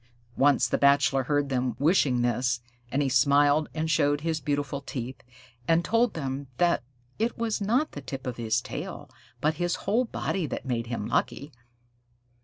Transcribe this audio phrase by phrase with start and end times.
[0.35, 2.61] Once the Bachelor heard them wishing this,
[2.91, 5.21] and he smiled and showed his beautiful teeth,
[5.67, 6.81] and told them that
[7.19, 9.07] it was not the tip of his tail
[9.41, 11.51] but his whole body that made him lucky.